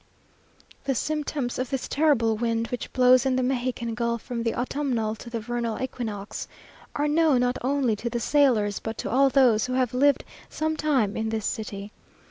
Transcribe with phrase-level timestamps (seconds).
[0.85, 5.13] The symptoms of this terrible wind, which blows in the Mexican Gulf, from the autumnal
[5.17, 6.47] to the vernal equinox,
[6.95, 10.75] are known not only to the sailors, but to all those who have lived some
[10.75, 11.91] time in this city.